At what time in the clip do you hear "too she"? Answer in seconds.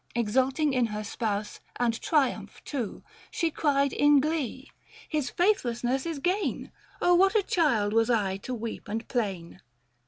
2.65-3.51